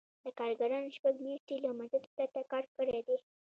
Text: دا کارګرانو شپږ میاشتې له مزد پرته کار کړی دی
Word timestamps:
دا 0.23 0.29
کارګرانو 0.39 0.93
شپږ 0.97 1.13
میاشتې 1.25 1.55
له 1.63 1.69
مزد 1.77 2.03
پرته 2.15 2.41
کار 2.51 2.63
کړی 2.75 2.99
دی 3.07 3.17